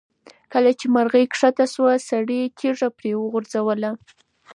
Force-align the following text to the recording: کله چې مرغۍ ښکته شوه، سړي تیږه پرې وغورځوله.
کله 0.53 0.71
چې 0.79 0.85
مرغۍ 0.95 1.25
ښکته 1.37 1.65
شوه، 1.73 1.93
سړي 2.09 2.41
تیږه 2.57 2.87
پرې 2.97 3.11
وغورځوله. 3.17 3.91